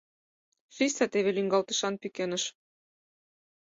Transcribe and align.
Шичса 0.75 1.05
теве 1.11 1.31
лӱҥгалтышан 1.35 1.93
пӱкеныш. 2.01 2.43